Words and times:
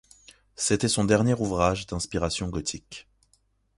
C'était 0.55 0.87
son 0.87 1.03
dernier 1.03 1.35
ouvrage 1.35 1.85
d'inspiration 1.85 2.49
gothique. 2.49 3.07